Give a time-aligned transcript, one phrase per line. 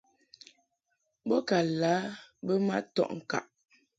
[1.27, 1.93] Bo ka lǎ
[2.45, 3.45] bə ma tɔʼ ŋkaʼ.